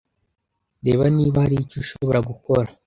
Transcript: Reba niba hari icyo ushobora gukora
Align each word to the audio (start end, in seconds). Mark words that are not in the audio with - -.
Reba 0.85 1.05
niba 1.17 1.37
hari 1.43 1.55
icyo 1.63 1.77
ushobora 1.83 2.19
gukora 2.29 2.69